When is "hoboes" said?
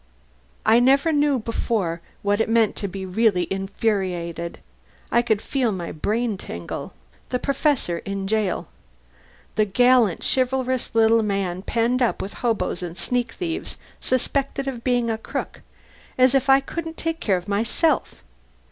12.41-12.81